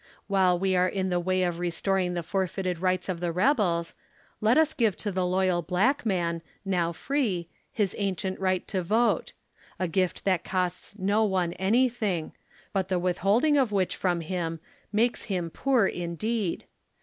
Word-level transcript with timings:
While 0.25 0.57
we 0.57 0.75
are 0.75 0.87
in 0.89 1.11
the 1.11 1.19
way 1.19 1.43
of 1.43 1.59
restoring 1.59 2.15
the 2.15 2.23
forfeited 2.23 2.79
rights 2.79 3.07
of 3.07 3.19
the 3.19 3.31
rebels, 3.31 3.93
let 4.41 4.57
us 4.57 4.73
give 4.73 4.97
to 4.97 5.11
the 5.11 5.27
loyal 5.27 5.61
black 5.61 6.07
man, 6.07 6.41
now 6.65 6.91
free, 6.91 7.47
his 7.71 7.93
ancient 7.99 8.39
right 8.39 8.67
to 8.67 8.81
vote 8.81 9.33
ŌĆö 9.45 9.75
a 9.77 9.87
gift 9.87 10.25
that 10.25 10.43
costs 10.43 10.97
no 10.97 11.23
one 11.23 11.53
anything, 11.53 12.31
but 12.73 12.87
the 12.87 12.97
withholding 12.97 13.57
of 13.59 13.71
which 13.71 13.95
from 13.95 14.21
him 14.21 14.59
makes 14.91 15.25
him 15.25 15.51
poor 15.51 15.85
indeed. 15.85 16.63